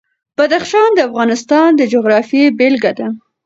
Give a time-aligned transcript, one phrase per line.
[0.37, 3.07] بدخشان د افغانستان د جغرافیې بېلګه ده.